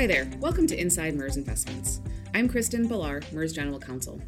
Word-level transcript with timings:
Hi 0.00 0.06
there. 0.06 0.30
Welcome 0.38 0.66
to 0.68 0.80
Inside 0.80 1.14
MERS 1.14 1.36
Investments. 1.36 2.00
I'm 2.32 2.48
Kristen 2.48 2.88
Ballard, 2.88 3.26
MERS 3.34 3.52
General 3.52 3.78
Counsel. 3.78 4.18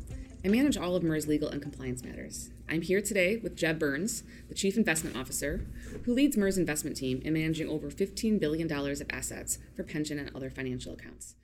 I 0.45 0.49
manage 0.49 0.77
all 0.77 0.95
of 0.95 1.03
MERS 1.03 1.27
legal 1.27 1.49
and 1.49 1.63
compliance 1.63 2.05
matters. 2.05 2.51
I'm 2.69 2.83
here 2.83 3.01
today 3.01 3.39
with 3.39 3.57
Jeb 3.57 3.79
Burns, 3.79 4.23
the 4.51 4.55
Chief 4.55 4.77
Investment 4.77 5.17
Officer, 5.17 5.67
who 6.05 6.13
leads 6.13 6.37
MERS 6.37 6.59
investment 6.59 6.99
team 6.99 7.23
in 7.25 7.33
managing 7.33 7.71
over 7.71 7.91
$15 7.91 8.39
billion 8.39 8.71
of 8.71 9.07
assets 9.09 9.61
for 9.75 9.83
pension 9.83 10.19
and 10.19 10.31
other 10.37 10.51
financial 10.51 10.93
accounts. 10.93 11.37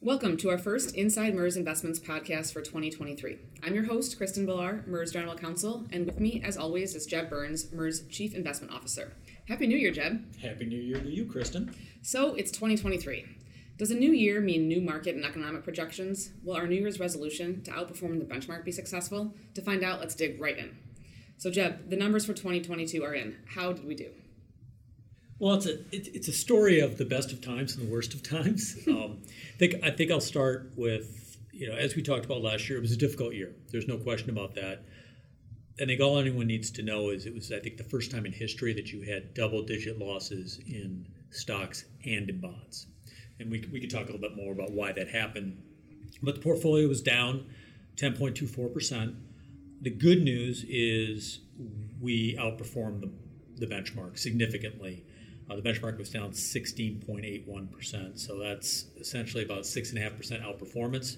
Welcome 0.00 0.36
to 0.36 0.50
our 0.50 0.56
first 0.56 0.94
Inside 0.94 1.34
MERS 1.34 1.56
Investments 1.56 1.98
podcast 1.98 2.52
for 2.52 2.62
2023. 2.62 3.36
I'm 3.64 3.74
your 3.74 3.86
host, 3.86 4.16
Kristen 4.16 4.46
Ballard, 4.46 4.86
MERS 4.86 5.10
General 5.10 5.34
Counsel, 5.34 5.86
and 5.90 6.06
with 6.06 6.20
me, 6.20 6.40
as 6.44 6.56
always, 6.56 6.94
is 6.94 7.04
Jeb 7.04 7.28
Burns, 7.28 7.72
MERS 7.72 8.06
Chief 8.06 8.32
Investment 8.32 8.72
Officer. 8.72 9.14
Happy 9.50 9.66
New 9.66 9.76
Year, 9.76 9.90
Jeb. 9.90 10.36
Happy 10.40 10.64
New 10.64 10.78
Year 10.78 11.00
to 11.00 11.10
you, 11.10 11.26
Kristen. 11.26 11.74
So 12.02 12.36
it's 12.36 12.52
2023. 12.52 13.26
Does 13.78 13.90
a 13.90 13.96
new 13.96 14.12
year 14.12 14.40
mean 14.40 14.68
new 14.68 14.80
market 14.80 15.16
and 15.16 15.24
economic 15.24 15.64
projections? 15.64 16.30
Will 16.44 16.54
our 16.54 16.68
New 16.68 16.76
Year's 16.76 17.00
resolution 17.00 17.60
to 17.64 17.72
outperform 17.72 18.20
the 18.20 18.24
benchmark 18.24 18.64
be 18.64 18.70
successful? 18.70 19.34
To 19.54 19.60
find 19.60 19.82
out, 19.82 19.98
let's 19.98 20.14
dig 20.14 20.40
right 20.40 20.56
in. 20.56 20.78
So, 21.36 21.50
Jeb, 21.50 21.90
the 21.90 21.96
numbers 21.96 22.24
for 22.24 22.32
2022 22.32 23.02
are 23.02 23.12
in. 23.12 23.38
How 23.44 23.72
did 23.72 23.84
we 23.84 23.96
do? 23.96 24.10
Well, 25.40 25.54
it's 25.54 25.66
a 25.66 25.78
it's 25.90 26.28
a 26.28 26.32
story 26.32 26.78
of 26.78 26.96
the 26.96 27.04
best 27.04 27.32
of 27.32 27.40
times 27.40 27.74
and 27.74 27.88
the 27.88 27.92
worst 27.92 28.14
of 28.14 28.22
times. 28.22 28.78
um, 28.86 29.18
I 29.24 29.58
think 29.58 29.74
I 29.82 29.90
think 29.90 30.12
I'll 30.12 30.20
start 30.20 30.70
with 30.76 31.38
you 31.50 31.66
know 31.66 31.74
as 31.74 31.96
we 31.96 32.02
talked 32.02 32.24
about 32.24 32.40
last 32.40 32.68
year, 32.68 32.78
it 32.78 32.82
was 32.82 32.92
a 32.92 32.96
difficult 32.96 33.34
year. 33.34 33.52
There's 33.72 33.88
no 33.88 33.96
question 33.96 34.30
about 34.30 34.54
that. 34.54 34.84
I 35.80 35.86
think 35.86 36.00
all 36.00 36.18
anyone 36.18 36.46
needs 36.46 36.70
to 36.72 36.82
know 36.82 37.08
is 37.08 37.26
it 37.26 37.34
was 37.34 37.50
I 37.50 37.58
think 37.58 37.76
the 37.76 37.84
first 37.84 38.10
time 38.10 38.26
in 38.26 38.32
history 38.32 38.72
that 38.74 38.92
you 38.92 39.00
had 39.02 39.32
double 39.34 39.62
digit 39.62 39.98
losses 39.98 40.60
in 40.66 41.06
stocks 41.30 41.84
and 42.04 42.28
in 42.28 42.40
bonds, 42.40 42.86
and 43.38 43.50
we 43.50 43.66
we 43.72 43.80
could 43.80 43.90
talk 43.90 44.02
a 44.08 44.12
little 44.12 44.20
bit 44.20 44.36
more 44.36 44.52
about 44.52 44.72
why 44.72 44.92
that 44.92 45.08
happened. 45.08 45.62
But 46.22 46.34
the 46.34 46.40
portfolio 46.42 46.86
was 46.86 47.00
down 47.00 47.46
10.24 47.96 48.72
percent. 48.72 49.14
The 49.80 49.90
good 49.90 50.22
news 50.22 50.66
is 50.68 51.40
we 52.00 52.36
outperformed 52.36 53.00
the, 53.00 53.10
the 53.56 53.66
benchmark 53.66 54.18
significantly. 54.18 55.04
Uh, 55.48 55.56
the 55.56 55.62
benchmark 55.62 55.98
was 55.98 56.10
down 56.10 56.30
16.81%. 56.30 58.18
So 58.18 58.38
that's 58.38 58.86
essentially 59.00 59.42
about 59.44 59.62
6.5% 59.62 60.44
outperformance. 60.44 61.16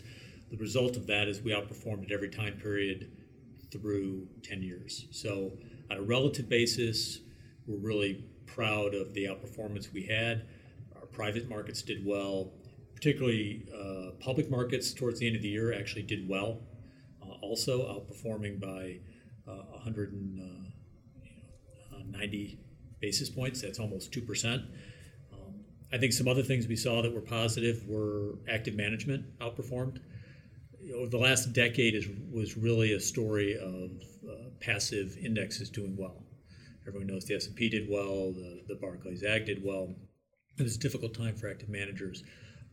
The 0.51 0.57
result 0.57 0.97
of 0.97 1.07
that 1.09 1.29
is 1.29 1.43
we 1.43 1.51
outperformed 1.53 2.05
at 2.05 2.13
every 2.13 2.31
time 2.31 2.55
period 2.55 3.11
through 3.73 4.28
10 4.42 4.62
years. 4.62 5.06
So, 5.11 5.53
on 5.91 5.97
a 5.97 6.03
relative 6.03 6.48
basis, 6.48 7.19
we're 7.67 7.79
really 7.79 8.25
proud 8.47 8.95
of 8.95 9.12
the 9.14 9.25
outperformance 9.25 9.92
we 9.92 10.05
had. 10.05 10.47
Our 10.95 11.06
private 11.06 11.48
markets 11.48 11.83
did 11.83 12.05
well, 12.05 12.53
particularly 12.95 13.67
uh, 13.75 14.11
public 14.20 14.48
markets 14.51 14.92
towards 14.92 15.20
the 15.20 15.27
end 15.27 15.37
of 15.37 15.42
the 15.42 15.48
year 15.48 15.73
actually 15.73 16.03
did 16.03 16.29
well, 16.29 16.61
uh, 17.23 17.33
also 17.42 17.83
outperforming 17.83 18.61
by 18.61 18.98
uh, 19.51 19.64
190 19.73 22.59
basis 23.01 23.29
points. 23.29 23.62
That's 23.62 23.79
almost 23.79 24.12
2%. 24.12 24.55
Um, 24.55 24.64
I 25.92 25.98
think 25.98 26.12
some 26.12 26.29
other 26.29 26.42
things 26.42 26.69
we 26.69 26.77
saw 26.77 27.03
that 27.03 27.12
were 27.12 27.20
positive 27.20 27.86
were 27.89 28.39
active 28.48 28.75
management 28.75 29.25
outperformed. 29.41 29.98
Know, 30.83 31.07
the 31.07 31.19
last 31.19 31.53
decade 31.53 31.95
is, 31.95 32.07
was 32.31 32.57
really 32.57 32.93
a 32.93 33.01
story 33.01 33.57
of 33.57 33.91
uh, 34.29 34.51
passive 34.61 35.17
indexes 35.17 35.71
doing 35.71 35.97
well. 35.97 36.25
Everyone 36.87 37.07
knows 37.07 37.25
the 37.25 37.37
S&P 37.37 37.69
did 37.69 37.89
well, 37.89 38.33
the, 38.33 38.63
the 38.67 38.75
Barclays 38.75 39.23
Agg 39.23 39.47
did 39.47 39.65
well. 39.65 39.95
It 40.59 40.63
was 40.63 40.77
a 40.77 40.81
difficult 40.81 41.15
time 41.15 41.37
for 41.37 41.49
active 41.49 41.69
managers. 41.69 42.25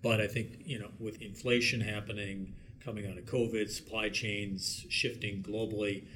But 0.02 0.22
I 0.22 0.28
think, 0.28 0.62
you 0.66 0.80
know, 0.80 0.90
with 1.00 1.22
inflation 1.22 1.82
happening, 1.82 2.56
coming 2.84 3.06
out 3.06 3.18
of 3.18 3.26
COVID, 3.26 3.70
supply 3.70 4.10
chains 4.10 4.86
shifting 4.90 5.44
globally, 5.44 6.08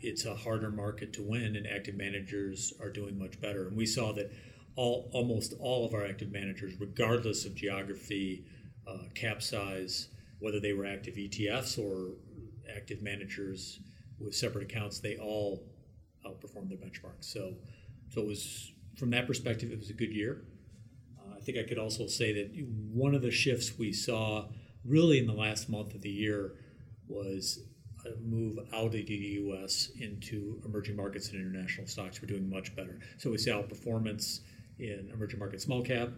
it's 0.00 0.24
a 0.24 0.34
harder 0.34 0.70
market 0.70 1.12
to 1.14 1.22
win, 1.22 1.56
and 1.56 1.66
active 1.66 1.94
managers 1.94 2.72
are 2.80 2.90
doing 2.90 3.18
much 3.18 3.40
better. 3.40 3.68
And 3.68 3.76
we 3.76 3.86
saw 3.86 4.12
that 4.14 4.30
all 4.76 5.08
almost 5.12 5.54
all 5.60 5.86
of 5.86 5.94
our 5.94 6.04
active 6.04 6.32
managers, 6.32 6.74
regardless 6.80 7.44
of 7.44 7.54
geography, 7.54 8.44
uh, 8.86 9.04
cap 9.14 9.42
size, 9.42 10.08
whether 10.38 10.60
they 10.60 10.72
were 10.72 10.86
active 10.86 11.14
ETFs 11.14 11.78
or 11.78 12.14
active 12.74 13.02
managers 13.02 13.80
with 14.18 14.34
separate 14.34 14.64
accounts, 14.64 15.00
they 15.00 15.16
all 15.16 15.64
outperformed 16.26 16.68
their 16.68 16.78
benchmarks. 16.78 17.24
So, 17.24 17.54
so 18.10 18.20
it 18.20 18.26
was 18.26 18.72
from 18.96 19.10
that 19.10 19.26
perspective, 19.26 19.70
it 19.70 19.78
was 19.78 19.90
a 19.90 19.94
good 19.94 20.12
year. 20.12 20.44
Uh, 21.18 21.36
I 21.36 21.40
think 21.40 21.58
I 21.58 21.62
could 21.62 21.78
also 21.78 22.06
say 22.06 22.32
that 22.32 22.66
one 22.92 23.14
of 23.14 23.22
the 23.22 23.30
shifts 23.30 23.78
we 23.78 23.92
saw 23.92 24.46
really 24.84 25.18
in 25.18 25.26
the 25.26 25.34
last 25.34 25.68
month 25.68 25.94
of 25.94 26.02
the 26.02 26.10
year 26.10 26.54
was 27.08 27.60
a 28.06 28.20
move 28.20 28.58
out 28.72 28.86
of 28.86 28.92
the 28.92 29.00
U.S. 29.02 29.90
into 29.98 30.60
emerging 30.64 30.96
markets 30.96 31.30
and 31.30 31.40
international 31.40 31.86
stocks. 31.86 32.20
We're 32.20 32.28
doing 32.28 32.48
much 32.48 32.74
better. 32.76 32.98
So 33.18 33.30
we 33.30 33.38
saw 33.38 33.62
outperformance 33.62 34.40
in 34.78 35.10
emerging 35.12 35.38
market 35.38 35.60
small 35.60 35.82
cap, 35.82 36.10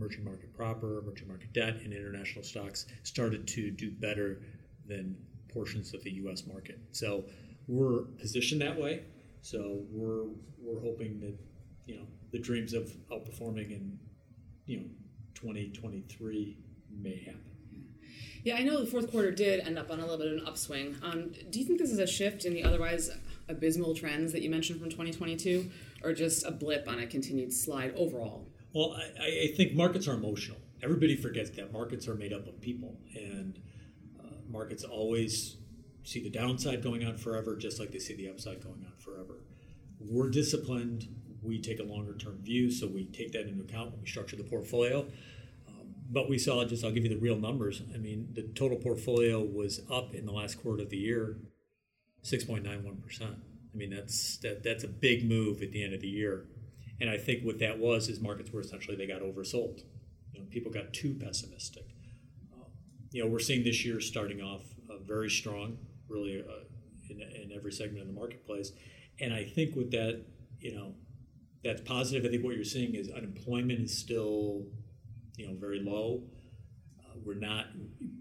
emerging 0.00 0.24
market 0.24 0.54
proper, 0.56 0.98
emerging 0.98 1.28
market 1.28 1.52
debt, 1.52 1.76
and 1.84 1.92
international 1.92 2.42
stocks 2.42 2.86
started 3.02 3.46
to 3.46 3.70
do 3.70 3.90
better 3.90 4.40
than 4.86 5.16
portions 5.52 5.92
of 5.94 6.02
the 6.02 6.10
U.S. 6.12 6.46
market. 6.46 6.78
So 6.92 7.24
we're 7.68 8.02
positioned 8.18 8.60
that 8.62 8.78
way. 8.78 9.04
So 9.42 9.82
we're 9.90 10.24
we're 10.58 10.80
hoping 10.80 11.20
that 11.20 11.36
you 11.86 11.96
know 11.96 12.06
the 12.32 12.38
dreams 12.38 12.72
of 12.72 12.90
outperforming 13.10 13.70
in 13.70 13.98
you 14.66 14.78
know 14.78 14.86
2023 15.34 16.56
may 17.02 17.18
happen. 17.24 17.40
Yeah, 18.42 18.56
I 18.56 18.62
know 18.62 18.82
the 18.82 18.90
fourth 18.90 19.10
quarter 19.10 19.30
did 19.30 19.60
end 19.60 19.78
up 19.78 19.90
on 19.90 19.98
a 19.98 20.02
little 20.02 20.16
bit 20.16 20.28
of 20.28 20.38
an 20.38 20.46
upswing. 20.46 20.96
Um, 21.02 21.32
do 21.50 21.58
you 21.58 21.66
think 21.66 21.78
this 21.78 21.90
is 21.90 21.98
a 21.98 22.06
shift 22.06 22.46
in 22.46 22.54
the 22.54 22.64
otherwise 22.64 23.10
abysmal 23.48 23.94
trends 23.94 24.32
that 24.32 24.40
you 24.40 24.48
mentioned 24.48 24.80
from 24.80 24.88
2022, 24.88 25.70
or 26.02 26.14
just 26.14 26.46
a 26.46 26.50
blip 26.50 26.88
on 26.88 27.00
a 27.00 27.06
continued 27.06 27.52
slide 27.52 27.92
overall? 27.96 28.49
Well, 28.72 28.96
I, 29.20 29.50
I 29.50 29.52
think 29.56 29.74
markets 29.74 30.06
are 30.08 30.14
emotional. 30.14 30.58
Everybody 30.82 31.16
forgets 31.16 31.50
that 31.50 31.72
markets 31.72 32.08
are 32.08 32.14
made 32.14 32.32
up 32.32 32.46
of 32.46 32.60
people, 32.60 32.96
and 33.14 33.60
uh, 34.18 34.28
markets 34.48 34.84
always 34.84 35.56
see 36.04 36.22
the 36.22 36.30
downside 36.30 36.82
going 36.82 37.04
on 37.04 37.16
forever, 37.16 37.56
just 37.56 37.78
like 37.78 37.92
they 37.92 37.98
see 37.98 38.14
the 38.14 38.28
upside 38.28 38.62
going 38.62 38.84
on 38.86 38.92
forever. 38.98 39.40
We're 39.98 40.30
disciplined. 40.30 41.08
We 41.42 41.60
take 41.60 41.80
a 41.80 41.84
longer 41.84 42.14
term 42.14 42.38
view, 42.42 42.70
so 42.70 42.86
we 42.86 43.06
take 43.06 43.32
that 43.32 43.46
into 43.46 43.62
account 43.62 43.92
when 43.92 44.00
we 44.00 44.06
structure 44.06 44.36
the 44.36 44.44
portfolio 44.44 45.06
but 46.10 46.28
we 46.28 46.38
saw 46.38 46.64
just 46.64 46.84
I'll 46.84 46.90
give 46.90 47.04
you 47.04 47.10
the 47.10 47.20
real 47.20 47.36
numbers. 47.36 47.82
I 47.94 47.98
mean, 47.98 48.28
the 48.32 48.42
total 48.42 48.76
portfolio 48.76 49.40
was 49.40 49.80
up 49.90 50.14
in 50.14 50.26
the 50.26 50.32
last 50.32 50.60
quarter 50.60 50.82
of 50.82 50.90
the 50.90 50.96
year, 50.96 51.36
six 52.22 52.44
point 52.44 52.64
nine 52.64 52.84
one 52.84 52.96
percent. 52.96 53.36
I 53.72 53.76
mean, 53.76 53.90
that's 53.90 54.36
that 54.38 54.62
that's 54.64 54.82
a 54.82 54.88
big 54.88 55.28
move 55.28 55.62
at 55.62 55.70
the 55.70 55.84
end 55.84 55.94
of 55.94 56.00
the 56.00 56.08
year, 56.08 56.46
and 57.00 57.08
I 57.08 57.16
think 57.16 57.44
what 57.44 57.58
that 57.60 57.78
was 57.78 58.08
is 58.08 58.20
markets 58.20 58.50
were 58.52 58.60
essentially 58.60 58.96
they 58.96 59.06
got 59.06 59.22
oversold. 59.22 59.82
You 60.32 60.40
know, 60.40 60.46
people 60.50 60.70
got 60.70 60.92
too 60.92 61.14
pessimistic. 61.14 61.86
Uh, 62.52 62.64
you 63.10 63.24
know, 63.24 63.30
we're 63.30 63.38
seeing 63.38 63.64
this 63.64 63.84
year 63.84 64.00
starting 64.00 64.40
off 64.40 64.62
uh, 64.88 64.98
very 65.06 65.30
strong, 65.30 65.78
really 66.08 66.42
uh, 66.46 66.64
in, 67.08 67.20
in 67.20 67.52
every 67.54 67.72
segment 67.72 68.02
of 68.02 68.06
the 68.06 68.12
marketplace, 68.12 68.72
and 69.20 69.32
I 69.32 69.44
think 69.44 69.76
with 69.76 69.90
that, 69.92 70.22
you 70.60 70.74
know, 70.74 70.94
that's 71.64 71.80
positive. 71.82 72.24
I 72.24 72.28
think 72.28 72.44
what 72.44 72.54
you're 72.54 72.64
seeing 72.64 72.94
is 72.94 73.10
unemployment 73.10 73.80
is 73.80 73.98
still 73.98 74.66
you 75.36 75.48
know 75.48 75.54
very 75.58 75.80
low. 75.80 76.22
Uh, 76.98 77.18
we're 77.24 77.34
not 77.34 77.66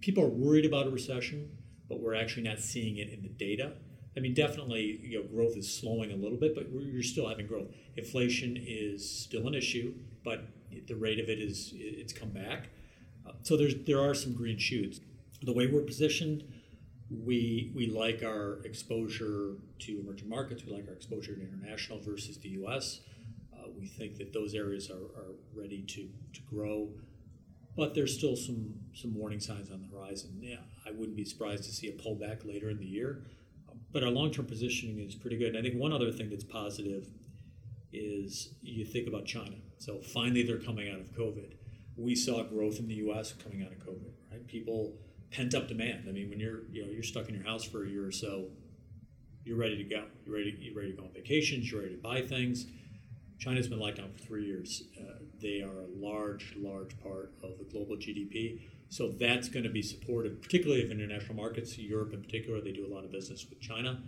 people 0.01 0.23
are 0.23 0.29
worried 0.29 0.65
about 0.65 0.87
a 0.87 0.89
recession, 0.89 1.51
but 1.87 1.99
we're 1.99 2.15
actually 2.15 2.43
not 2.43 2.59
seeing 2.59 2.97
it 2.97 3.09
in 3.09 3.21
the 3.21 3.29
data. 3.29 3.73
I 4.17 4.19
mean, 4.19 4.33
definitely, 4.33 4.99
you 5.03 5.19
know, 5.19 5.27
growth 5.27 5.55
is 5.55 5.71
slowing 5.71 6.11
a 6.11 6.15
little 6.15 6.37
bit, 6.37 6.55
but 6.55 6.67
you're 6.71 7.03
still 7.03 7.29
having 7.29 7.47
growth. 7.47 7.67
Inflation 7.95 8.57
is 8.59 9.07
still 9.09 9.47
an 9.47 9.53
issue, 9.53 9.93
but 10.23 10.47
the 10.87 10.95
rate 10.95 11.19
of 11.19 11.29
it 11.29 11.39
is 11.39 11.71
it's 11.75 12.13
come 12.13 12.29
back. 12.29 12.69
Uh, 13.27 13.33
so 13.43 13.55
there's 13.55 13.75
there 13.85 14.01
are 14.01 14.13
some 14.13 14.33
green 14.33 14.57
shoots. 14.57 14.99
The 15.43 15.53
way 15.53 15.67
we're 15.67 15.81
positioned, 15.81 16.43
we 17.09 17.71
we 17.75 17.87
like 17.87 18.23
our 18.23 18.59
exposure 18.65 19.55
to 19.79 19.99
emerging 19.99 20.29
markets. 20.29 20.65
We 20.65 20.73
like 20.73 20.87
our 20.87 20.93
exposure 20.93 21.35
to 21.35 21.41
international 21.41 21.99
versus 21.99 22.37
the 22.39 22.49
U.S. 22.49 23.01
Uh, 23.53 23.69
we 23.77 23.87
think 23.87 24.17
that 24.17 24.33
those 24.33 24.53
areas 24.55 24.89
are, 24.89 25.05
are 25.19 25.35
ready 25.55 25.83
to, 25.83 26.09
to 26.33 26.41
grow 26.49 26.89
but 27.79 27.95
there's 27.95 28.15
still 28.17 28.35
some 28.35 28.73
some 28.93 29.15
warning 29.15 29.39
signs 29.39 29.71
on 29.71 29.81
the 29.81 29.95
horizon. 29.95 30.37
Yeah, 30.41 30.57
I 30.85 30.91
wouldn't 30.91 31.15
be 31.15 31.23
surprised 31.23 31.63
to 31.63 31.71
see 31.71 31.87
a 31.87 31.93
pullback 31.93 32.45
later 32.45 32.69
in 32.69 32.77
the 32.77 32.85
year, 32.85 33.23
but 33.91 34.03
our 34.03 34.09
long-term 34.09 34.45
positioning 34.45 34.99
is 34.99 35.15
pretty 35.15 35.37
good. 35.37 35.49
And 35.49 35.57
I 35.57 35.61
think 35.61 35.79
one 35.79 35.93
other 35.93 36.11
thing 36.11 36.29
that's 36.29 36.43
positive 36.43 37.07
is 37.91 38.53
you 38.61 38.85
think 38.85 39.07
about 39.07 39.25
China. 39.25 39.55
So 39.77 39.99
finally, 39.99 40.43
they're 40.43 40.59
coming 40.59 40.89
out 40.89 40.99
of 40.99 41.11
COVID. 41.13 41.53
We 41.97 42.15
saw 42.15 42.43
growth 42.43 42.79
in 42.79 42.87
the 42.87 42.95
U.S. 42.95 43.33
coming 43.33 43.63
out 43.63 43.71
of 43.71 43.79
COVID. 43.79 44.11
Right, 44.31 44.47
people 44.47 44.93
pent 45.31 45.53
up 45.53 45.67
demand. 45.67 46.05
I 46.07 46.11
mean, 46.11 46.29
when 46.29 46.39
you're 46.39 46.61
you 46.71 46.85
know 46.85 46.91
you're 46.91 47.03
stuck 47.03 47.29
in 47.29 47.35
your 47.35 47.43
house 47.43 47.63
for 47.63 47.85
a 47.85 47.89
year 47.89 48.05
or 48.05 48.11
so, 48.11 48.47
you're 49.43 49.57
ready 49.57 49.77
to 49.77 49.83
go. 49.83 50.05
You're 50.25 50.35
ready. 50.35 50.55
You're 50.59 50.75
ready 50.75 50.91
to 50.91 50.97
go 50.97 51.03
on 51.03 51.13
vacations. 51.13 51.71
You're 51.71 51.81
ready 51.81 51.95
to 51.95 52.01
buy 52.01 52.21
things. 52.21 52.67
China's 53.39 53.67
been 53.67 53.79
locked 53.79 53.97
down 53.97 54.11
for 54.11 54.19
three 54.19 54.45
years. 54.45 54.83
Uh, 54.99 55.13
they 55.41 55.61
are 55.61 55.79
a 55.79 55.87
large, 55.95 56.53
large 56.57 56.99
part 56.99 57.31
of 57.41 57.57
the 57.57 57.63
global 57.63 57.95
GDP. 57.95 58.59
So 58.89 59.09
that's 59.09 59.49
going 59.49 59.63
to 59.63 59.69
be 59.69 59.83
supported, 59.83 60.41
particularly 60.41 60.83
of 60.83 60.89
international 60.89 61.35
markets. 61.35 61.77
Europe, 61.77 62.13
in 62.13 62.21
particular, 62.21 62.59
they 62.59 62.71
do 62.71 62.87
a 62.87 62.91
lot 62.91 63.05
of 63.05 63.11
business 63.11 63.45
with 63.47 63.61
China. 63.61 64.01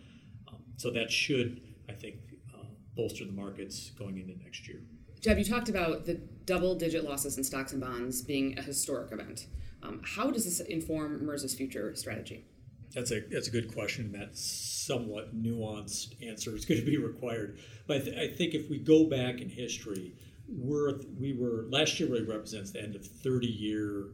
Um, 0.48 0.58
so 0.78 0.90
that 0.92 1.12
should, 1.12 1.62
I 1.88 1.94
think, 1.94 2.16
uh, 2.54 2.66
bolster 2.96 3.26
the 3.26 3.32
markets 3.32 3.92
going 3.92 4.18
into 4.18 4.38
next 4.44 4.68
year. 4.68 4.82
Jeb, 5.22 5.38
you 5.38 5.46
talked 5.46 5.70
about 5.70 6.08
the 6.08 6.16
double 6.46 6.74
digit 6.74 7.04
losses 7.04 7.38
in 7.38 7.44
stocks 7.44 7.74
and 7.74 7.82
bonds 7.82 8.24
being 8.24 8.58
a 8.58 8.62
historic 8.64 9.12
event. 9.12 9.46
Um, 9.84 10.02
how 10.04 10.32
does 10.32 10.46
this 10.46 10.60
inform 10.62 11.24
MERS's 11.26 11.54
future 11.54 11.94
strategy? 11.96 12.46
That's 12.94 13.12
a 13.12 13.22
that's 13.32 13.48
a 13.48 13.52
good 13.52 13.74
question. 13.74 14.12
That 14.12 14.36
somewhat 14.36 15.36
nuanced 15.36 16.16
answer 16.28 16.56
is 16.56 16.66
going 16.68 16.80
to 16.80 16.86
be 16.86 16.98
required. 16.98 17.60
But 17.88 17.98
I, 17.98 18.00
th- 18.00 18.18
I 18.18 18.36
think 18.36 18.56
if 18.56 18.70
we 18.70 18.80
go 18.80 19.06
back 19.06 19.42
in 19.42 19.50
history, 19.50 20.14
we're 20.48 21.00
we 21.20 21.34
were 21.34 21.66
last 21.70 22.00
year 22.00 22.10
really 22.10 22.26
represents 22.26 22.72
the 22.72 22.82
end 22.82 22.96
of 22.96 23.06
30 23.06 23.48
year 23.48 24.08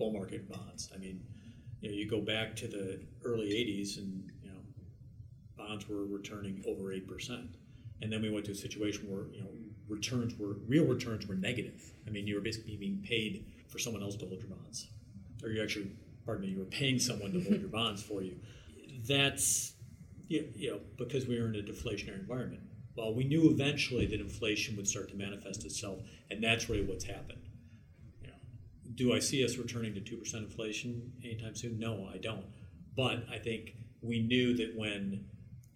bull 0.00 0.12
market 0.12 0.48
bonds. 0.48 0.90
I 0.92 0.98
mean, 0.98 1.22
you 1.80 1.90
know, 1.90 1.94
you 1.94 2.08
go 2.08 2.20
back 2.20 2.56
to 2.56 2.66
the 2.66 3.00
early 3.22 3.50
80s 3.50 3.98
and 3.98 4.32
you 4.42 4.50
know 4.50 4.58
bonds 5.56 5.88
were 5.88 6.06
returning 6.06 6.64
over 6.66 6.92
eight 6.92 7.06
percent, 7.06 7.54
and 8.02 8.12
then 8.12 8.22
we 8.22 8.30
went 8.30 8.46
to 8.46 8.52
a 8.52 8.56
situation 8.56 9.08
where 9.08 9.26
you 9.32 9.42
know 9.42 9.50
returns 9.88 10.34
were 10.38 10.54
real 10.66 10.86
returns 10.86 11.28
were 11.28 11.36
negative. 11.36 11.92
I 12.06 12.10
mean, 12.10 12.26
you 12.26 12.34
were 12.34 12.40
basically 12.40 12.76
being 12.76 13.04
paid 13.06 13.44
for 13.68 13.78
someone 13.78 14.02
else 14.02 14.16
to 14.16 14.26
hold 14.26 14.40
your 14.40 14.48
bonds, 14.48 14.88
or 15.44 15.50
you 15.50 15.62
actually, 15.62 15.92
pardon 16.24 16.46
me, 16.46 16.52
you 16.52 16.58
were 16.58 16.64
paying 16.64 16.98
someone 16.98 17.32
to 17.32 17.40
hold 17.42 17.60
your 17.60 17.68
bonds 17.68 18.02
for 18.02 18.22
you. 18.22 18.36
That's 19.06 19.74
you 20.28 20.70
know 20.70 20.80
because 20.96 21.26
we 21.26 21.38
were 21.38 21.46
in 21.46 21.56
a 21.56 21.62
deflationary 21.62 22.18
environment. 22.18 22.62
Well, 22.96 23.14
we 23.14 23.24
knew 23.24 23.50
eventually 23.50 24.06
that 24.06 24.20
inflation 24.20 24.76
would 24.76 24.88
start 24.88 25.10
to 25.10 25.16
manifest 25.16 25.64
itself, 25.64 26.00
and 26.30 26.42
that's 26.42 26.68
really 26.68 26.84
what's 26.84 27.04
happened. 27.04 27.49
Do 28.94 29.12
I 29.12 29.18
see 29.18 29.44
us 29.44 29.56
returning 29.56 29.94
to 29.94 30.00
two 30.00 30.16
percent 30.16 30.44
inflation 30.44 31.12
anytime 31.22 31.54
soon? 31.54 31.78
No, 31.78 32.08
I 32.12 32.18
don't. 32.18 32.44
But 32.96 33.24
I 33.32 33.38
think 33.38 33.74
we 34.02 34.20
knew 34.20 34.56
that 34.56 34.76
when 34.76 35.24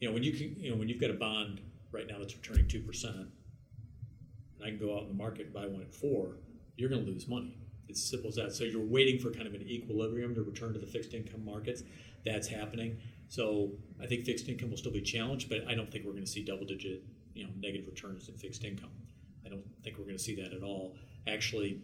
you 0.00 0.08
know 0.08 0.14
when 0.14 0.22
you 0.22 0.32
can 0.32 0.56
you 0.58 0.70
know 0.70 0.76
when 0.76 0.88
you've 0.88 1.00
got 1.00 1.10
a 1.10 1.14
bond 1.14 1.60
right 1.92 2.06
now 2.06 2.18
that's 2.18 2.34
returning 2.34 2.66
two 2.66 2.80
percent 2.80 3.16
and 3.16 4.64
I 4.64 4.68
can 4.68 4.78
go 4.78 4.96
out 4.96 5.02
in 5.02 5.08
the 5.08 5.14
market 5.14 5.46
and 5.46 5.54
buy 5.54 5.66
one 5.66 5.82
at 5.82 5.94
four, 5.94 6.36
you're 6.76 6.88
going 6.88 7.04
to 7.04 7.10
lose 7.10 7.28
money. 7.28 7.56
It's 7.88 8.00
as 8.00 8.10
simple 8.10 8.28
as 8.28 8.36
that. 8.36 8.52
So 8.52 8.64
you're 8.64 8.84
waiting 8.84 9.18
for 9.18 9.30
kind 9.30 9.46
of 9.46 9.54
an 9.54 9.62
equilibrium 9.62 10.34
to 10.34 10.42
return 10.42 10.72
to 10.72 10.78
the 10.78 10.86
fixed 10.86 11.12
income 11.14 11.44
markets. 11.44 11.82
That's 12.24 12.48
happening. 12.48 12.96
So 13.28 13.72
I 14.02 14.06
think 14.06 14.24
fixed 14.24 14.48
income 14.48 14.70
will 14.70 14.76
still 14.76 14.92
be 14.92 15.02
challenged, 15.02 15.48
but 15.48 15.58
I 15.68 15.74
don't 15.74 15.90
think 15.90 16.04
we're 16.04 16.12
going 16.12 16.24
to 16.24 16.30
see 16.30 16.44
double 16.44 16.64
digit, 16.64 17.02
you 17.34 17.44
know, 17.44 17.50
negative 17.58 17.86
returns 17.86 18.28
in 18.28 18.36
fixed 18.36 18.64
income. 18.64 18.90
I 19.44 19.50
don't 19.50 19.64
think 19.82 19.98
we're 19.98 20.04
going 20.04 20.16
to 20.16 20.22
see 20.22 20.34
that 20.36 20.54
at 20.54 20.62
all. 20.62 20.96
Actually, 21.26 21.80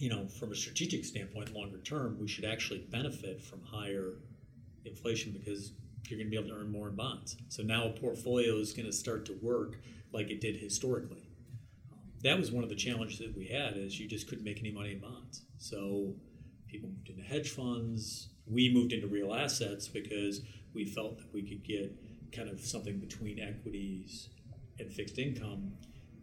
you 0.00 0.08
know, 0.08 0.26
from 0.26 0.50
a 0.50 0.54
strategic 0.56 1.04
standpoint, 1.04 1.54
longer 1.54 1.78
term, 1.78 2.18
we 2.20 2.26
should 2.26 2.44
actually 2.44 2.80
benefit 2.90 3.40
from 3.40 3.62
higher 3.62 4.14
inflation 4.84 5.32
because 5.32 5.72
you're 6.08 6.18
going 6.18 6.26
to 6.26 6.30
be 6.30 6.36
able 6.36 6.48
to 6.48 6.60
earn 6.60 6.72
more 6.72 6.88
in 6.88 6.96
bonds. 6.96 7.36
So 7.48 7.62
now 7.62 7.86
a 7.86 7.90
portfolio 7.90 8.56
is 8.56 8.72
going 8.72 8.86
to 8.86 8.92
start 8.92 9.24
to 9.26 9.38
work 9.42 9.76
like 10.12 10.30
it 10.30 10.40
did 10.40 10.56
historically 10.56 11.30
that 12.22 12.38
was 12.38 12.50
one 12.50 12.62
of 12.62 12.68
the 12.68 12.76
challenges 12.76 13.18
that 13.18 13.36
we 13.36 13.46
had 13.46 13.76
is 13.76 13.98
you 13.98 14.06
just 14.06 14.28
couldn't 14.28 14.44
make 14.44 14.60
any 14.60 14.70
money 14.70 14.92
in 14.92 14.98
bonds. 14.98 15.42
So 15.58 16.14
people 16.68 16.90
moved 16.90 17.08
into 17.08 17.22
hedge 17.22 17.50
funds. 17.50 18.28
We 18.46 18.72
moved 18.72 18.92
into 18.92 19.06
real 19.06 19.34
assets 19.34 19.88
because 19.88 20.42
we 20.74 20.84
felt 20.84 21.18
that 21.18 21.32
we 21.32 21.42
could 21.42 21.64
get 21.64 21.94
kind 22.32 22.48
of 22.48 22.60
something 22.60 22.98
between 22.98 23.40
equities 23.40 24.28
and 24.78 24.92
fixed 24.92 25.18
income. 25.18 25.72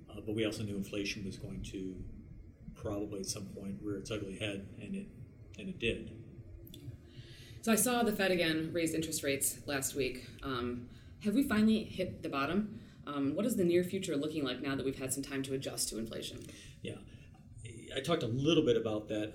Uh, 0.10 0.22
but 0.26 0.36
we 0.36 0.46
also 0.46 0.64
knew 0.64 0.76
inflation 0.76 1.26
was 1.26 1.38
going 1.38 1.64
to 1.64 1.96
probably 2.82 3.22
at 3.22 3.26
some 3.26 3.46
point 3.48 3.78
rear 3.82 3.98
its 3.98 4.12
ugly 4.12 4.38
head, 4.38 4.68
and 4.82 4.96
it 4.96 5.08
and 5.60 5.70
it 5.70 5.80
did. 5.80 6.12
So 7.62 7.72
I 7.72 7.76
saw 7.76 8.04
the 8.04 8.14
Fed 8.14 8.32
again 8.32 8.70
raise 8.72 8.94
interest 8.94 9.24
rates 9.24 9.58
last 9.66 9.96
week. 9.96 10.26
Um, 10.44 10.88
have 11.24 11.34
we 11.34 11.44
finally 11.44 11.84
hit 11.84 12.24
the 12.24 12.30
bottom? 12.30 12.80
Um, 13.06 13.36
what 13.36 13.46
is 13.46 13.56
the 13.56 13.64
near 13.64 13.84
future 13.84 14.16
looking 14.16 14.44
like 14.44 14.62
now 14.62 14.76
that 14.76 14.86
we've 14.86 14.98
had 14.98 15.14
some 15.14 15.24
time 15.24 15.42
to 15.44 15.54
adjust 15.54 15.90
to 15.90 15.98
inflation? 15.98 16.40
Yeah, 16.82 16.98
I 17.96 18.02
talked 18.02 18.24
a 18.24 18.28
little 18.28 18.64
bit 18.64 18.78
about 18.78 19.08
that. 19.10 19.34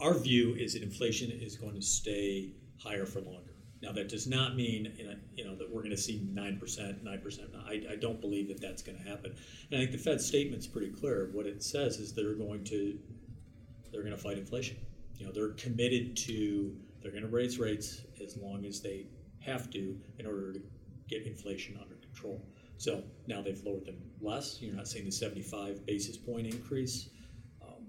Our 0.00 0.14
view 0.14 0.54
is 0.54 0.74
that 0.74 0.82
inflation 0.82 1.30
is 1.30 1.56
going 1.56 1.74
to 1.74 1.82
stay 1.82 2.52
higher 2.78 3.06
for 3.06 3.20
longer. 3.20 3.53
Now, 3.84 3.92
that 3.92 4.08
does 4.08 4.26
not 4.26 4.56
mean 4.56 4.90
you 5.36 5.44
know 5.44 5.54
that 5.56 5.70
we're 5.70 5.82
going 5.82 5.90
to 5.90 5.96
see 5.96 6.26
nine 6.32 6.58
percent, 6.58 7.04
nine 7.04 7.20
percent. 7.20 7.50
I, 7.68 7.96
don't 7.96 8.18
believe 8.18 8.48
that 8.48 8.58
that's 8.58 8.80
going 8.80 8.96
to 8.96 9.04
happen. 9.04 9.34
And 9.70 9.78
I 9.78 9.84
think 9.84 9.92
the 9.92 9.98
Fed's 9.98 10.24
statement's 10.24 10.66
pretty 10.66 10.88
clear. 10.88 11.28
What 11.32 11.46
it 11.46 11.62
says 11.62 11.98
is 11.98 12.14
they're 12.14 12.34
going 12.34 12.64
to 12.64 12.98
they're 13.92 14.02
going 14.02 14.16
to 14.16 14.20
fight 14.22 14.38
inflation. 14.38 14.78
You 15.16 15.26
know, 15.26 15.32
they're 15.32 15.50
committed 15.50 16.16
to 16.16 16.74
they're 17.02 17.10
going 17.10 17.24
to 17.24 17.28
raise 17.28 17.58
rates 17.58 18.00
as 18.24 18.38
long 18.38 18.64
as 18.64 18.80
they 18.80 19.06
have 19.40 19.68
to 19.72 20.00
in 20.18 20.26
order 20.26 20.54
to 20.54 20.62
get 21.06 21.26
inflation 21.26 21.78
under 21.80 21.96
control. 21.96 22.42
So 22.78 23.02
now 23.26 23.42
they've 23.42 23.62
lowered 23.64 23.84
them 23.84 23.98
less. 24.22 24.62
You're 24.62 24.74
not 24.74 24.88
seeing 24.88 25.04
the 25.04 25.12
75 25.12 25.84
basis 25.84 26.16
point 26.16 26.46
increase, 26.46 27.10
um, 27.62 27.84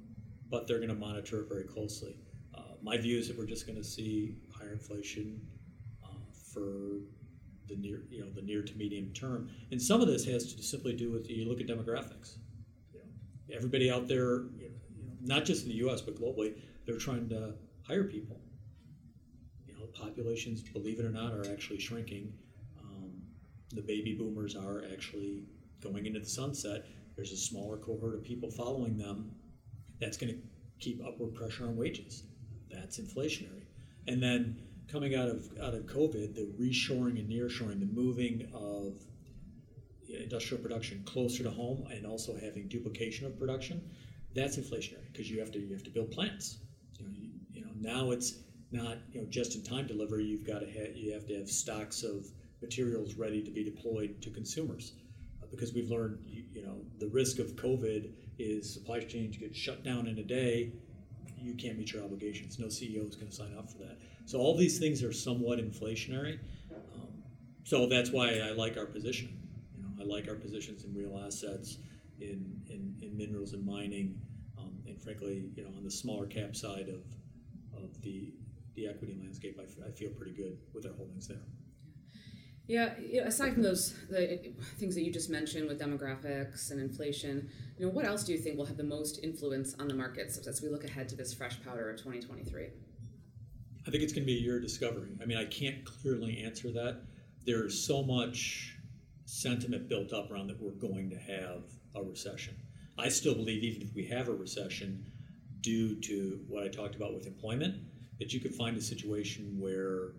but 0.52 0.68
they're 0.68 0.80
going 0.80 0.90
to 0.90 0.96
monitor 0.96 1.40
it 1.40 1.48
very 1.48 1.64
closely. 1.64 2.18
Uh, 2.54 2.74
my 2.84 2.98
view 2.98 3.18
is 3.18 3.30
that 3.30 3.38
we're 3.38 3.46
just 3.46 3.66
going 3.66 3.78
to 3.78 3.84
see 3.84 4.36
higher 4.54 4.74
inflation 4.74 5.40
for 6.56 7.02
the 7.68 7.76
near, 7.76 8.04
you 8.10 8.22
know, 8.22 8.30
the 8.34 8.42
near 8.42 8.64
to 8.64 8.76
medium 8.76 9.12
term. 9.14 9.50
And 9.72 9.82
some 9.82 10.02
of 10.02 10.08
this 10.08 10.26
has 10.26 10.54
to 10.54 10.64
simply 10.64 10.94
do 10.94 11.12
with 11.12 11.30
you 11.30 11.48
look 11.48 11.60
at 11.62 11.68
demographics. 11.68 12.38
Everybody 13.54 13.92
out 13.92 14.08
there, 14.08 14.44
you 14.58 14.70
know, 14.70 15.12
not 15.22 15.46
just 15.46 15.64
in 15.64 15.70
the 15.70 15.76
U.S. 15.76 16.02
but 16.02 16.16
globally, 16.20 16.56
they're 16.86 16.98
trying 16.98 17.30
to 17.30 17.54
hire 17.84 18.04
people. 18.06 18.40
You 19.68 19.74
know, 19.74 19.86
populations, 19.94 20.62
believe 20.62 21.00
it 21.00 21.06
or 21.06 21.12
not, 21.12 21.34
are 21.34 21.46
actually 21.52 21.80
shrinking 21.80 22.34
um, 22.80 23.12
the 23.72 23.82
baby 23.82 24.16
boomers 24.16 24.56
are 24.56 24.84
actually 24.92 25.44
going 25.82 26.06
into 26.06 26.20
the 26.20 26.26
sunset. 26.26 26.86
There's 27.16 27.32
a 27.32 27.38
smaller 27.38 27.78
cohort 27.78 28.16
of 28.16 28.24
people 28.24 28.50
following 28.50 28.98
them. 28.98 29.32
That's 30.00 30.18
going 30.18 30.34
to 30.34 30.40
keep 30.80 31.02
upward 31.06 31.34
pressure 31.36 31.66
on 31.66 31.76
wages. 31.76 32.24
That's 32.70 33.00
inflationary. 33.00 33.64
And 34.08 34.22
then 34.22 34.62
coming 34.88 35.16
out 35.16 35.30
of 35.30 35.50
out 35.62 35.74
of 35.74 35.86
COVID, 35.86 36.36
the 36.36 36.52
reshoring 36.60 37.20
and 37.20 37.30
nearshoring, 37.30 37.80
the 37.80 37.90
moving 37.94 38.48
of 38.54 38.94
industrial 40.08 40.62
production 40.62 41.04
closer 41.06 41.44
to 41.44 41.52
home, 41.52 41.88
and 41.92 42.06
also 42.06 42.36
having 42.36 42.68
duplication 42.68 43.26
of 43.26 43.38
production, 43.38 43.82
that's 44.34 44.58
inflationary 44.58 45.12
because 45.12 45.30
you 45.30 45.40
have 45.40 45.52
to 45.52 45.60
you 45.60 45.74
have 45.74 45.84
to 45.84 45.90
build 45.90 46.12
plants. 46.12 46.58
You 47.00 47.06
know, 47.06 47.12
you, 47.14 47.30
you 47.54 47.62
know 47.62 47.72
now 47.76 48.12
it's 48.12 48.40
not 48.72 48.98
you 49.12 49.22
know 49.22 49.28
just 49.30 49.56
in 49.56 49.64
time 49.64 49.88
delivery. 49.88 50.24
You've 50.24 50.46
got 50.46 50.60
to 50.60 50.68
have 50.68 50.96
you 50.96 51.14
have 51.14 51.26
to 51.28 51.36
have 51.38 51.50
stocks 51.50 52.04
of 52.04 52.28
materials 52.62 53.16
ready 53.16 53.42
to 53.42 53.52
be 53.52 53.64
deployed 53.64 54.22
to 54.22 54.30
consumers. 54.30 54.94
Uh, 55.42 55.46
because 55.52 55.74
we've 55.74 55.90
learned, 55.90 56.18
you, 56.26 56.44
you, 56.54 56.64
know, 56.64 56.78
the 57.00 57.08
risk 57.08 57.40
of 57.40 57.56
COVID 57.56 58.10
is 58.40 58.74
supply 58.74 59.00
chains 59.02 59.38
get 59.38 59.56
shut 59.56 59.84
down 59.84 60.08
in 60.08 60.18
a 60.20 60.24
day. 60.24 60.72
You 61.38 61.54
can't 61.54 61.78
meet 61.78 61.94
your 61.94 62.04
obligations. 62.04 62.58
No 62.58 62.68
CEO 62.68 63.08
is 63.08 63.16
going 63.16 63.30
to 63.30 63.36
sign 63.36 63.56
up 63.58 63.70
for 63.70 63.78
that. 63.80 63.98
So 64.26 64.40
all 64.40 64.58
these 64.58 64.80
things 64.80 65.04
are 65.04 65.14
somewhat 65.14 65.60
inflationary. 65.60 66.40
Um, 66.72 67.08
so 67.64 67.88
that's 67.88 68.12
why 68.12 68.40
I 68.40 68.52
like 68.52 68.78
our 68.78 68.86
position. 68.86 69.38
You 69.76 69.84
know, 69.84 69.90
I 70.04 70.06
like 70.06 70.28
our 70.28 70.36
positions 70.36 70.84
in 70.84 70.94
real 70.94 71.22
assets, 71.24 71.78
in 72.20 72.62
in, 72.70 72.96
in 73.02 73.16
minerals 73.16 73.54
and 73.54 73.66
mining, 73.66 74.20
um, 74.58 74.78
and 74.88 75.02
frankly, 75.02 75.52
you 75.56 75.64
know, 75.64 75.70
on 75.78 75.84
the 75.84 75.92
smaller 75.92 76.26
cap 76.26 76.56
side 76.56 76.90
of 76.90 77.04
of 77.82 78.02
the 78.02 78.34
the 78.76 78.88
equity 78.88 79.16
landscape, 79.20 79.60
I, 79.60 79.88
I 79.88 79.92
feel 79.92 80.10
pretty 80.10 80.34
good 80.34 80.58
with 80.74 80.86
our 80.86 80.94
holdings 80.94 81.28
there. 81.28 81.38
Yeah, 82.68 82.96
aside 83.26 83.54
from 83.54 83.62
those 83.62 83.94
the 84.10 84.52
things 84.78 84.96
that 84.96 85.04
you 85.04 85.14
just 85.14 85.30
mentioned 85.30 85.68
with 85.68 85.80
demographics 85.80 86.72
and 86.72 86.80
inflation, 86.82 87.48
you 87.78 87.86
know, 87.86 87.92
what 87.92 88.06
else 88.06 88.24
do 88.24 88.32
you 88.32 88.40
think 88.40 88.58
will 88.58 88.66
have 88.66 88.78
the 88.78 88.84
most 88.84 89.20
influence 89.24 89.76
on 89.76 89.88
the 89.88 89.94
markets 89.94 90.40
as 90.48 90.64
we 90.64 90.70
look 90.70 90.84
ahead 90.84 91.08
to 91.10 91.16
this 91.16 91.32
fresh 91.32 91.62
powder 91.64 91.92
of 91.92 91.98
2023? 91.98 92.70
I 93.88 93.92
think 93.92 94.04
it's 94.04 94.14
going 94.14 94.24
to 94.24 94.32
be 94.32 94.38
a 94.38 94.42
year 94.42 94.58
of 94.58 94.64
discovery. 94.64 95.12
I 95.22 95.26
mean, 95.26 95.38
I 95.38 95.46
can't 95.46 95.86
clearly 95.86 96.44
answer 96.44 96.72
that. 96.72 97.02
There's 97.46 97.86
so 97.86 98.04
much 98.04 98.78
sentiment 99.26 99.88
built 99.88 100.12
up 100.12 100.32
around 100.32 100.48
that 100.48 100.62
we're 100.62 100.72
going 100.72 101.10
to 101.12 101.18
have 101.18 101.64
a 101.96 102.02
recession. 102.02 102.56
I 102.98 103.10
still 103.10 103.36
believe 103.36 103.64
even 103.64 103.82
if 103.82 103.94
we 103.94 104.06
have 104.08 104.28
a 104.28 104.34
recession, 104.34 105.06
due 105.62 106.00
to 106.02 106.40
what 106.48 106.64
I 106.64 106.68
talked 106.68 106.96
about 106.96 107.14
with 107.14 107.28
employment, 107.28 107.76
that 108.20 108.34
you 108.34 108.40
could 108.40 108.56
find 108.56 108.78
a 108.78 108.82
situation 108.82 109.60
where 109.60 110.14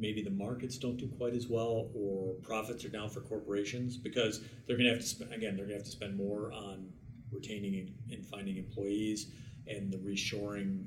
maybe 0.00 0.22
the 0.22 0.30
markets 0.30 0.78
don't 0.78 0.96
do 0.96 1.06
quite 1.18 1.34
as 1.34 1.46
well 1.46 1.90
or 1.94 2.32
profits 2.42 2.84
are 2.84 2.88
down 2.88 3.10
for 3.10 3.20
corporations 3.20 3.96
because 3.96 4.40
they're 4.66 4.76
going 4.76 4.86
to 4.86 4.92
have 4.92 5.00
to 5.00 5.06
spend 5.06 5.32
again 5.32 5.56
they're 5.56 5.66
going 5.66 5.78
to 5.78 5.84
have 5.84 5.84
to 5.84 5.90
spend 5.90 6.16
more 6.16 6.50
on 6.52 6.88
retaining 7.30 7.92
and 8.10 8.26
finding 8.26 8.56
employees 8.56 9.30
and 9.66 9.92
the 9.92 9.98
reshoring 9.98 10.58
um, 10.64 10.86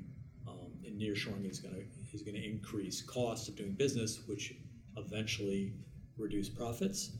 and 0.86 1.00
nearshoring 1.00 1.48
is 1.48 1.58
going 1.58 1.74
to 1.74 1.82
is 2.12 2.22
going 2.22 2.34
to 2.34 2.44
increase 2.44 3.02
costs 3.02 3.48
of 3.48 3.56
doing 3.56 3.72
business 3.72 4.20
which 4.26 4.54
eventually 4.96 5.72
reduce 6.16 6.48
profits 6.48 7.12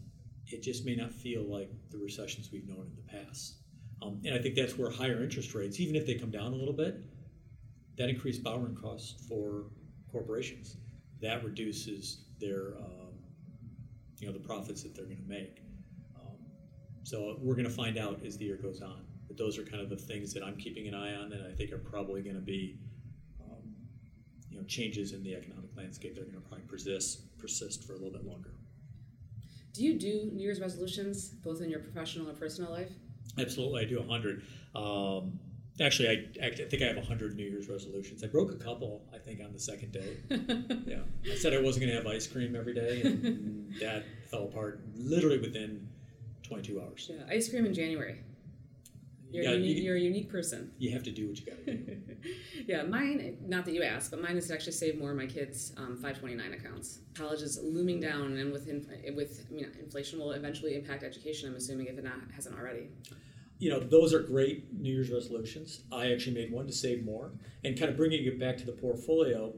it 0.46 0.62
just 0.62 0.84
may 0.84 0.94
not 0.94 1.12
feel 1.12 1.42
like 1.42 1.70
the 1.90 1.98
recessions 1.98 2.50
we've 2.52 2.68
known 2.68 2.86
in 2.90 2.96
the 2.96 3.24
past. 3.24 3.56
Um, 4.02 4.20
and 4.24 4.34
I 4.34 4.38
think 4.38 4.54
that's 4.54 4.76
where 4.76 4.90
higher 4.90 5.22
interest 5.22 5.54
rates, 5.54 5.80
even 5.80 5.96
if 5.96 6.06
they 6.06 6.14
come 6.14 6.30
down 6.30 6.52
a 6.52 6.56
little 6.56 6.74
bit, 6.74 7.02
that 7.96 8.08
increased 8.08 8.42
borrowing 8.42 8.74
costs 8.74 9.26
for 9.26 9.64
corporations. 10.10 10.76
That 11.22 11.44
reduces 11.44 12.24
their, 12.40 12.74
um, 12.78 13.14
you 14.18 14.26
know, 14.26 14.32
the 14.32 14.40
profits 14.40 14.82
that 14.82 14.94
they're 14.94 15.06
going 15.06 15.22
to 15.22 15.28
make. 15.28 15.62
Um, 16.16 16.36
so 17.02 17.38
we're 17.40 17.54
going 17.54 17.68
to 17.68 17.72
find 17.72 17.96
out 17.96 18.20
as 18.24 18.36
the 18.36 18.44
year 18.44 18.56
goes 18.56 18.82
on. 18.82 19.04
But 19.26 19.38
those 19.38 19.56
are 19.56 19.64
kind 19.64 19.80
of 19.80 19.88
the 19.88 19.96
things 19.96 20.34
that 20.34 20.42
I'm 20.42 20.56
keeping 20.56 20.86
an 20.88 20.94
eye 20.94 21.14
on, 21.14 21.32
and 21.32 21.46
I 21.46 21.52
think 21.56 21.72
are 21.72 21.78
probably 21.78 22.20
going 22.20 22.36
to 22.36 22.42
be, 22.42 22.78
changes 24.66 25.12
in 25.12 25.22
the 25.22 25.34
economic 25.34 25.70
landscape. 25.76 26.14
They're 26.14 26.24
going 26.24 26.36
to 26.36 26.48
probably 26.48 26.66
persist 26.66 27.38
persist 27.38 27.84
for 27.84 27.92
a 27.92 27.96
little 27.96 28.12
bit 28.12 28.24
longer. 28.24 28.50
Do 29.72 29.82
you 29.84 29.98
do 29.98 30.30
New 30.32 30.42
Year's 30.42 30.60
resolutions 30.60 31.28
both 31.28 31.60
in 31.60 31.68
your 31.68 31.80
professional 31.80 32.28
and 32.28 32.38
personal 32.38 32.70
life? 32.70 32.92
Absolutely, 33.38 33.82
I 33.82 33.84
do 33.84 33.98
a 33.98 34.06
hundred. 34.06 34.44
Um, 34.74 35.38
actually, 35.80 36.08
I, 36.08 36.46
I 36.46 36.50
think 36.50 36.82
I 36.82 36.86
have 36.86 36.96
a 36.96 37.02
hundred 37.04 37.36
New 37.36 37.44
Year's 37.44 37.68
resolutions. 37.68 38.22
I 38.22 38.28
broke 38.28 38.52
a 38.52 38.56
couple, 38.56 39.02
I 39.12 39.18
think, 39.18 39.40
on 39.40 39.52
the 39.52 39.58
second 39.58 39.92
day. 39.92 40.16
yeah, 40.86 41.00
I 41.30 41.34
said 41.34 41.52
I 41.52 41.60
wasn't 41.60 41.86
going 41.86 41.96
to 41.96 41.96
have 41.96 42.06
ice 42.06 42.26
cream 42.26 42.54
every 42.54 42.74
day, 42.74 43.02
and 43.02 43.74
that 43.80 44.04
fell 44.30 44.44
apart 44.44 44.80
literally 44.94 45.38
within 45.38 45.88
22 46.44 46.80
hours. 46.80 47.10
Yeah, 47.12 47.24
ice 47.28 47.48
cream 47.48 47.66
in 47.66 47.74
January. 47.74 48.20
You're, 49.34 49.44
Yeah, 49.44 49.50
a 49.50 49.54
unique, 49.56 49.76
you- 49.78 49.82
you're 49.84 49.96
a 49.96 50.00
unique 50.00 50.28
person. 50.30 50.70
You 50.78 50.90
have 50.92 51.02
to 51.04 51.10
do 51.10 51.28
what 51.28 51.38
you 51.40 51.46
got 51.46 51.64
to 51.66 51.74
do. 51.74 51.96
yeah, 52.68 52.82
mine, 52.84 53.38
not 53.46 53.64
that 53.64 53.74
you 53.74 53.82
asked, 53.82 54.10
but 54.12 54.20
mine 54.22 54.36
is 54.36 54.46
to 54.48 54.54
actually 54.54 54.72
save 54.72 54.98
more 54.98 55.10
of 55.10 55.16
my 55.16 55.26
kids' 55.26 55.72
um, 55.76 55.96
529 55.96 56.52
accounts. 56.52 57.00
College 57.14 57.42
is 57.42 57.58
looming 57.62 58.00
down, 58.00 58.36
and 58.38 58.52
with, 58.52 58.68
inf- 58.68 58.86
with 59.16 59.46
I 59.50 59.54
mean, 59.54 59.66
inflation 59.80 60.18
will 60.20 60.32
eventually 60.32 60.74
impact 60.76 61.02
education, 61.02 61.48
I'm 61.50 61.56
assuming, 61.56 61.86
if 61.86 61.98
it 61.98 62.04
not, 62.04 62.18
hasn't 62.34 62.56
already. 62.56 62.88
you 63.58 63.70
know, 63.70 63.80
those 63.80 64.14
are 64.14 64.20
great 64.20 64.72
New 64.72 64.92
Year's 64.92 65.10
resolutions. 65.10 65.82
I 65.92 66.12
actually 66.12 66.34
made 66.34 66.52
one 66.52 66.66
to 66.66 66.72
save 66.72 67.04
more, 67.04 67.32
and 67.64 67.78
kind 67.78 67.90
of 67.90 67.96
bringing 67.96 68.24
it 68.24 68.38
back 68.38 68.56
to 68.58 68.66
the 68.66 68.72
portfolio. 68.72 69.52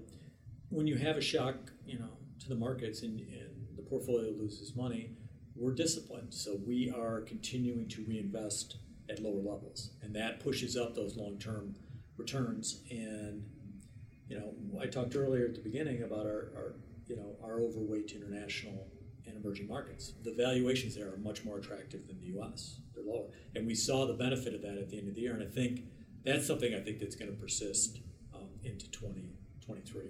When 0.70 0.86
you 0.86 0.96
have 0.96 1.16
a 1.16 1.20
shock, 1.20 1.56
you 1.86 1.98
know, 1.98 2.10
to 2.40 2.48
the 2.48 2.56
markets 2.56 3.02
and, 3.02 3.20
and 3.20 3.50
the 3.76 3.82
portfolio 3.82 4.30
loses 4.30 4.74
money, 4.74 5.12
we're 5.54 5.72
disciplined. 5.74 6.34
So 6.34 6.58
we 6.66 6.90
are 6.90 7.20
continuing 7.22 7.88
to 7.90 8.04
reinvest 8.04 8.76
at 9.08 9.20
lower 9.20 9.42
levels, 9.42 9.90
and 10.02 10.14
that 10.16 10.40
pushes 10.40 10.76
up 10.76 10.94
those 10.94 11.16
long-term 11.16 11.74
returns. 12.16 12.82
And 12.90 13.44
you 14.28 14.38
know, 14.38 14.54
I 14.80 14.86
talked 14.86 15.14
earlier 15.14 15.46
at 15.46 15.54
the 15.54 15.60
beginning 15.60 16.02
about 16.02 16.26
our, 16.26 16.50
our 16.56 16.74
you 17.06 17.16
know, 17.16 17.36
our 17.44 17.60
overweight 17.60 18.08
to 18.08 18.16
international 18.16 18.88
and 19.26 19.36
emerging 19.36 19.68
markets. 19.68 20.12
The 20.24 20.34
valuations 20.34 20.94
there 20.96 21.12
are 21.12 21.16
much 21.18 21.44
more 21.44 21.58
attractive 21.58 22.06
than 22.06 22.18
the 22.20 22.26
U.S. 22.26 22.80
They're 22.94 23.04
lower, 23.04 23.26
and 23.54 23.66
we 23.66 23.74
saw 23.74 24.06
the 24.06 24.14
benefit 24.14 24.54
of 24.54 24.62
that 24.62 24.78
at 24.78 24.88
the 24.90 24.98
end 24.98 25.08
of 25.08 25.14
the 25.14 25.20
year. 25.20 25.34
And 25.34 25.42
I 25.42 25.46
think 25.46 25.82
that's 26.24 26.46
something 26.46 26.74
I 26.74 26.80
think 26.80 26.98
that's 26.98 27.16
going 27.16 27.30
to 27.30 27.36
persist 27.36 28.00
um, 28.34 28.48
into 28.64 28.90
2023. 28.90 30.02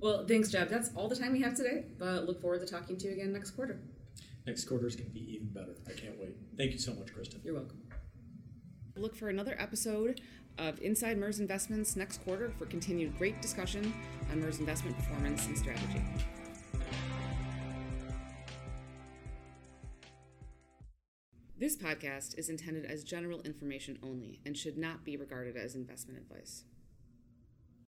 Well, 0.00 0.26
thanks, 0.26 0.48
Jeb. 0.50 0.68
That's 0.68 0.90
all 0.94 1.08
the 1.08 1.16
time 1.16 1.32
we 1.32 1.42
have 1.42 1.54
today, 1.54 1.84
but 1.98 2.24
look 2.26 2.40
forward 2.40 2.60
to 2.60 2.66
talking 2.66 2.96
to 2.96 3.06
you 3.06 3.12
again 3.12 3.32
next 3.32 3.50
quarter. 3.50 3.80
Next 4.46 4.64
quarter 4.64 4.86
is 4.86 4.96
going 4.96 5.08
to 5.08 5.14
be 5.14 5.34
even 5.34 5.48
better. 5.48 5.76
I 5.86 5.92
can't 5.92 6.18
wait. 6.18 6.34
Thank 6.56 6.72
you 6.72 6.78
so 6.78 6.94
much, 6.94 7.12
Kristen. 7.12 7.40
You're 7.44 7.54
welcome. 7.54 7.89
Look 8.96 9.14
for 9.14 9.28
another 9.28 9.56
episode 9.58 10.20
of 10.58 10.80
Inside 10.80 11.16
MERS 11.16 11.40
Investments 11.40 11.96
next 11.96 12.24
quarter 12.24 12.52
for 12.58 12.66
continued 12.66 13.16
great 13.16 13.40
discussion 13.40 13.94
on 14.30 14.40
MERS 14.40 14.58
investment 14.58 14.96
performance 14.96 15.46
and 15.46 15.56
strategy. 15.56 16.02
This 21.56 21.76
podcast 21.76 22.38
is 22.38 22.48
intended 22.48 22.84
as 22.84 23.04
general 23.04 23.42
information 23.42 23.98
only 24.02 24.40
and 24.44 24.56
should 24.56 24.78
not 24.78 25.04
be 25.04 25.16
regarded 25.16 25.56
as 25.56 25.74
investment 25.74 26.18
advice. 26.18 26.64